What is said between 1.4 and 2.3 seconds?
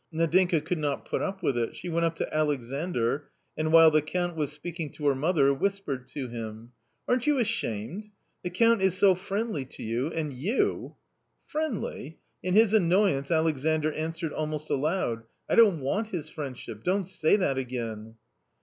with it, she went up